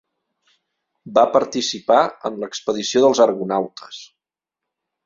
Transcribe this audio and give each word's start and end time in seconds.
Va 1.17 1.25
participar 1.35 1.99
en 2.31 2.41
l'expedició 2.45 3.05
dels 3.07 3.23
argonautes. 3.29 4.03